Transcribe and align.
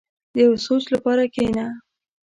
•د 0.33 0.35
یو 0.45 0.53
سوچ 0.65 0.83
لپاره 0.95 1.23
کښېنه. 1.33 1.65